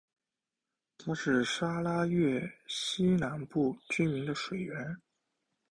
[0.97, 4.97] 它是沙拉越西南部居民的水源。